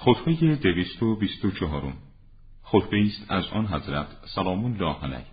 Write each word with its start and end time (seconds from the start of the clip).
خطبه 0.00 0.56
دویست 0.56 1.02
و 1.02 1.16
بیست 1.16 1.44
و 1.44 1.50
چهارم. 1.50 1.96
خطبه 2.62 3.06
است 3.06 3.30
از 3.30 3.44
آن 3.52 3.66
حضرت 3.66 4.06
سلام 4.34 4.64
الله 4.64 4.96
علیه. 5.02 5.26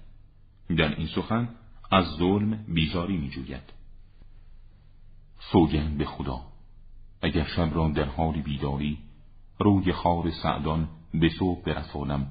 در 0.77 0.95
این 0.95 1.07
سخن 1.07 1.49
از 1.91 2.05
ظلم 2.05 2.65
بیزاری 2.67 3.17
می 3.17 3.29
جوید 3.29 3.73
سوگند 5.51 5.97
به 5.97 6.05
خدا 6.05 6.41
اگر 7.21 7.43
شب 7.43 7.69
را 7.73 7.87
در 7.87 8.03
حال 8.03 8.41
بیداری 8.41 8.97
روی 9.59 9.93
خار 9.93 10.31
سعدان 10.43 10.89
به 11.13 11.29
صبح 11.39 11.61
برسانم 11.63 12.27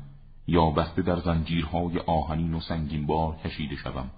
یا 0.46 0.70
بسته 0.70 1.02
در 1.02 1.20
زنجیرهای 1.20 1.98
آهنین 1.98 2.54
و 2.54 2.60
سنگین 2.60 3.06
بار 3.06 3.36
کشیده 3.36 3.76
شوم. 3.76 4.10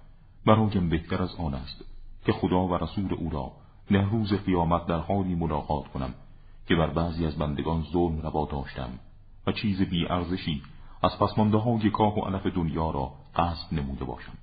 برایم 0.45 0.89
بهتر 0.89 1.21
از 1.21 1.35
آن 1.35 1.53
است 1.53 1.85
که 2.25 2.31
خدا 2.31 2.67
و 2.67 2.73
رسول 2.77 3.13
او 3.13 3.29
را 3.29 3.51
در 3.91 4.09
روز 4.09 4.33
قیامت 4.33 4.85
در 4.85 4.99
حالی 4.99 5.35
ملاقات 5.35 5.87
کنم. 5.87 6.13
که 6.67 6.75
بر 6.75 6.89
بعضی 6.89 7.25
از 7.25 7.35
بندگان 7.35 7.85
ظلم 7.93 8.19
روا 8.19 8.45
داشتم 8.45 8.89
و 9.47 9.51
چیز 9.51 9.81
بی 9.81 10.07
ارزشی 10.07 10.61
از 11.03 11.19
پسمانده 11.19 11.57
های 11.57 11.89
کاه 11.89 12.19
و 12.19 12.21
علف 12.21 12.45
دنیا 12.55 12.91
را 12.91 13.13
قصد 13.35 13.73
نموده 13.73 14.05
باشم. 14.05 14.37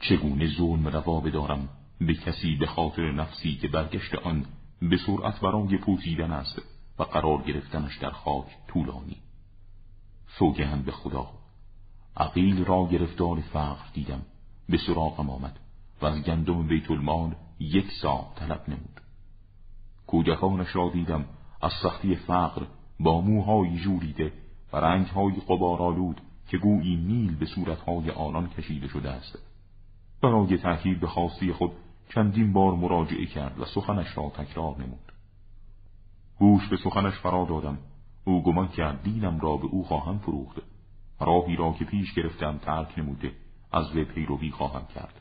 چگونه 0.00 0.46
ظلم 0.56 0.88
روا 0.88 1.20
بدارم 1.20 1.68
به 2.00 2.14
کسی 2.14 2.56
به 2.56 2.66
خاطر 2.66 3.12
نفسی 3.12 3.54
که 3.56 3.68
برگشت 3.68 4.14
آن 4.14 4.46
به 4.82 4.96
سرعت 4.96 5.40
برای 5.40 5.78
پوزیدن 5.78 6.32
است 6.32 6.62
و 6.98 7.02
قرار 7.02 7.42
گرفتنش 7.42 7.98
در 7.98 8.10
خاک 8.10 8.46
طولانی. 8.68 9.16
سوگند 10.38 10.84
به 10.84 10.92
خدا 10.92 11.30
عقیل 12.16 12.64
را 12.64 12.88
گرفتار 12.92 13.40
فقر 13.40 13.84
دیدم 13.94 14.22
به 14.68 14.78
سراغم 14.78 15.30
آمد 15.30 15.58
و 16.02 16.06
از 16.06 16.22
گندم 16.22 16.66
بیت 16.66 16.90
المال 16.90 17.34
یک 17.60 17.90
سا 18.02 18.32
طلب 18.36 18.64
نمود. 18.68 19.01
کودکانش 20.12 20.76
را 20.76 20.90
دیدم. 20.92 21.24
از 21.62 21.72
سختی 21.82 22.16
فقر 22.16 22.62
با 23.00 23.20
موهای 23.20 23.76
جوریده 23.76 24.32
و 24.72 24.76
رنگهای 24.76 25.34
قبارالود 25.48 26.20
که 26.48 26.58
گویی 26.58 26.96
نیل 26.96 27.36
به 27.36 27.46
صورتهای 27.46 28.10
آنان 28.10 28.48
کشیده 28.48 28.88
شده 28.88 29.10
است. 29.10 29.38
برای 30.22 30.58
تأکید 30.58 31.00
به 31.00 31.06
خاصی 31.06 31.52
خود 31.52 31.72
چندین 32.14 32.52
بار 32.52 32.74
مراجعه 32.74 33.26
کرد 33.26 33.60
و 33.60 33.64
سخنش 33.64 34.18
را 34.18 34.30
تکرار 34.30 34.76
نمود. 34.76 35.12
گوش 36.38 36.68
به 36.68 36.76
سخنش 36.76 37.14
فرا 37.14 37.44
دادم. 37.44 37.78
او 38.24 38.42
گمان 38.42 38.68
کرد 38.68 39.02
دینم 39.02 39.40
را 39.40 39.56
به 39.56 39.66
او 39.66 39.84
خواهم 39.84 40.18
فروخت. 40.18 40.58
راهی 41.20 41.56
را 41.56 41.72
که 41.72 41.84
پیش 41.84 42.14
گرفتم 42.14 42.58
ترک 42.58 42.98
نموده 42.98 43.32
از 43.72 43.92
وی 43.92 44.04
پیروی 44.04 44.50
خواهم 44.50 44.86
کرد. 44.94 45.20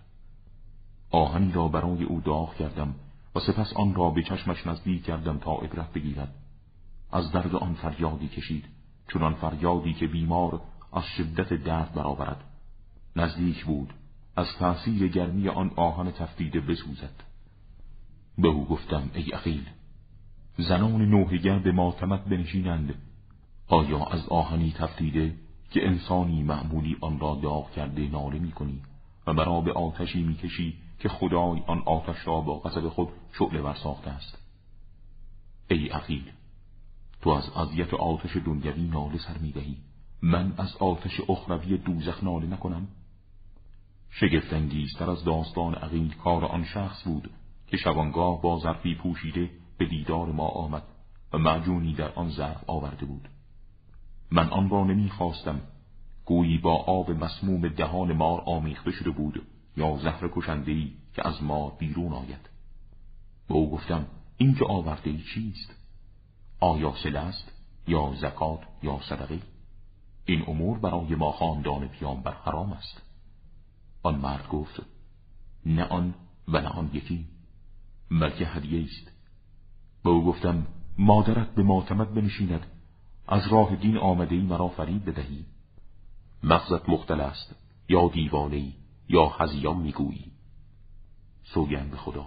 آهنی 1.11 1.51
را 1.51 1.67
برای 1.67 2.03
او 2.03 2.21
داغ 2.21 2.55
کردم. 2.55 2.95
و 3.35 3.39
سپس 3.39 3.73
آن 3.73 3.95
را 3.95 4.09
به 4.09 4.23
چشمش 4.23 4.67
نزدیک 4.67 5.03
کردم 5.03 5.37
تا 5.37 5.55
عبرت 5.55 5.93
بگیرد. 5.93 6.35
از 7.11 7.31
درد 7.31 7.55
آن 7.55 7.73
فریادی 7.73 8.27
کشید 8.27 8.65
چون 9.07 9.33
فریادی 9.33 9.93
که 9.93 10.07
بیمار 10.07 10.61
از 10.93 11.03
شدت 11.05 11.53
درد 11.53 11.93
برآورد. 11.93 12.43
نزدیک 13.15 13.65
بود 13.65 13.93
از 14.35 14.47
تأثیر 14.59 15.07
گرمی 15.07 15.49
آن 15.49 15.71
آهن 15.75 16.11
تفتیده 16.11 16.61
بسوزد. 16.61 17.23
به 18.37 18.47
او 18.47 18.65
گفتم 18.65 19.11
ای 19.13 19.33
اخیل 19.33 19.65
زنان 20.57 21.01
نوهگر 21.01 21.59
به 21.59 21.71
ماتمت 21.71 22.23
بنشینند. 22.23 22.93
آیا 23.67 24.05
از 24.05 24.29
آهنی 24.29 24.73
تفتیده 24.77 25.35
که 25.71 25.87
انسانی 25.87 26.43
معمولی 26.43 26.97
آن 27.01 27.19
را 27.19 27.39
داغ 27.43 27.71
کرده 27.71 28.07
ناله 28.07 28.39
می 28.39 28.51
کنی 28.51 28.81
و 29.27 29.33
برا 29.33 29.61
به 29.61 29.73
آتشی 29.73 30.23
می 30.23 30.35
کشی 30.35 30.77
که 31.01 31.09
خدای 31.09 31.61
آن 31.67 31.83
آتش 31.85 32.27
را 32.27 32.41
با 32.41 32.59
قصد 32.59 32.87
خود 32.87 33.09
شعله 33.39 33.61
ور 33.61 33.73
ساخته 33.73 34.11
است. 34.11 34.37
ای 35.69 35.87
عقیل 35.87 36.31
تو 37.21 37.29
از 37.29 37.49
اذیت 37.49 37.93
آتش 37.93 38.37
دنیوی 38.37 38.87
ناله 38.87 39.17
سر 39.17 39.37
می‌دهی 39.37 39.77
من 40.21 40.53
از 40.57 40.77
آتش 40.77 41.21
اخروی 41.29 41.77
دوزخ 41.77 42.23
ناله 42.23 42.47
نکنم. 42.47 42.87
شگفتانگیزتر 44.09 45.09
از 45.09 45.23
داستان 45.23 45.75
عقیل 45.75 46.15
کار 46.15 46.45
آن 46.45 46.65
شخص 46.65 47.03
بود 47.03 47.29
که 47.67 47.77
شبانگاه 47.77 48.41
با 48.41 48.59
ظرفی 48.59 48.95
پوشیده 48.95 49.49
به 49.77 49.85
دیدار 49.85 50.31
ما 50.31 50.47
آمد 50.47 50.83
و 51.33 51.37
معجونی 51.37 51.93
در 51.93 52.11
آن 52.13 52.29
ظرف 52.29 52.69
آورده 52.69 53.05
بود. 53.05 53.27
من 54.31 54.49
آن 54.49 54.69
را 54.69 54.83
نمی‌خواستم. 54.83 55.61
گویی 56.25 56.57
با 56.57 56.75
آب 56.75 57.11
مسموم 57.11 57.67
دهان 57.67 58.13
مار 58.13 58.43
آمیخته 58.45 58.91
شده 58.91 59.09
بود. 59.09 59.41
یا 59.77 59.97
زهر 59.97 60.27
کشندهی 60.27 60.93
که 61.13 61.27
از 61.27 61.43
ما 61.43 61.69
بیرون 61.69 62.13
آید؟ 62.13 62.49
به 63.47 63.53
او 63.53 63.71
گفتم 63.71 64.07
این 64.37 64.55
که 64.55 64.65
آورده 64.65 65.09
ای 65.09 65.23
چیست؟ 65.33 65.75
آیا 66.59 66.93
سل 67.03 67.15
است 67.15 67.51
یا 67.87 68.13
زکات 68.21 68.59
یا 68.83 68.99
صدقه؟ 69.09 69.39
این 70.25 70.43
امور 70.47 70.79
برای 70.79 71.15
ما 71.15 71.31
خاندان 71.31 71.87
پیامبر 71.87 72.33
حرام 72.33 72.73
است. 72.73 73.01
آن 74.03 74.15
مرد 74.15 74.47
گفت 74.47 74.81
نه 75.65 75.83
آن 75.83 76.13
و 76.47 76.61
نه 76.61 76.69
آن 76.69 76.89
یکی 76.93 77.25
بلکه 78.11 78.45
هدیه 78.45 78.83
است. 78.83 79.11
به 80.03 80.09
او 80.09 80.25
گفتم 80.25 80.67
مادرت 80.97 81.55
به 81.55 81.63
ماتمت 81.63 82.07
بنشیند 82.07 82.67
از 83.27 83.47
راه 83.47 83.75
دین 83.75 83.97
آمده 83.97 84.35
ای 84.35 84.41
مرا 84.41 84.67
فرید 84.67 85.05
بدهی. 85.05 85.45
مغزت 86.43 86.89
مختل 86.89 87.21
است 87.21 87.55
یا 87.89 88.07
دیوانه 88.07 88.73
یا 89.11 89.25
هزیان 89.25 89.77
می‌گویی؟ 89.77 90.31
سوگند 91.43 91.95
خدا. 91.95 92.25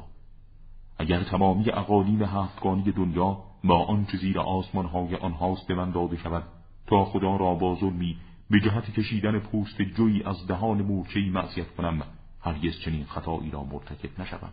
اگر 0.99 1.23
تمامی 1.23 1.71
اقالیم 1.71 2.23
هفتگانی 2.23 2.93
دنیا 2.93 3.43
با 3.65 3.85
آنچه 3.85 4.19
زیر 4.19 4.41
آسمانهای 4.41 5.17
آنهاست 5.17 5.67
به 5.67 5.75
من 5.75 5.91
داده 5.91 6.17
شود 6.17 6.45
تا 6.87 7.05
خدا 7.05 7.37
را 7.37 7.55
با 7.55 7.77
ظلمی 7.81 8.17
به 8.51 8.61
جهت 8.61 8.91
کشیدن 8.91 9.39
پوست 9.39 9.83
جوی 9.83 10.23
از 10.23 10.47
دهان 10.47 10.83
مورچهای 10.83 11.31
معصیت 11.31 11.75
کنم 11.77 12.03
هرگز 12.41 12.81
چنین 12.85 13.05
خطایی 13.05 13.51
را 13.51 13.65
مرتکب 13.65 14.21
نشوم. 14.21 14.53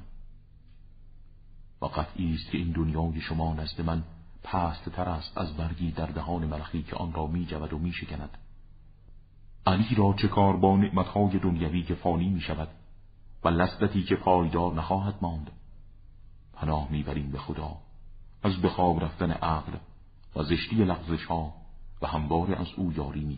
و 1.81 1.85
قطعی 1.85 2.33
است 2.33 2.51
که 2.51 2.57
این 2.57 2.71
دنیای 2.71 3.21
شما 3.21 3.53
نزد 3.53 3.81
من 3.81 4.03
پست 4.43 4.89
تر 4.89 5.09
است 5.09 5.37
از 5.37 5.57
برگی 5.57 5.91
در 5.91 6.05
دهان 6.05 6.45
ملخی 6.45 6.83
که 6.83 6.95
آن 6.95 7.13
را 7.13 7.27
می 7.27 7.45
جود 7.45 7.73
و 7.73 7.79
می 7.79 7.93
شکند 7.93 8.37
علی 9.65 9.95
را 9.95 10.15
چه 10.21 10.27
کار 10.27 10.57
با 10.57 10.77
نعمتهای 10.77 11.39
دنیوی 11.39 11.83
که 11.83 11.95
فانی 11.95 12.29
می 12.29 12.41
شود 12.41 12.67
و 13.43 13.49
لذتی 13.49 14.03
که 14.03 14.15
پایدار 14.15 14.73
نخواهد 14.73 15.15
ماند. 15.21 15.51
پناه 16.53 16.87
می‌بریم 16.91 17.31
به 17.31 17.37
خدا 17.37 17.77
از 18.43 18.61
بخواب 18.61 19.03
رفتن 19.03 19.31
عقل 19.31 19.73
و 20.35 20.43
زشتی 20.43 20.75
لغزش 20.75 21.25
ها 21.25 21.53
و 22.01 22.07
هموار 22.07 22.55
از 22.55 22.67
او 22.77 22.93
یاری 22.93 23.25
می 23.25 23.37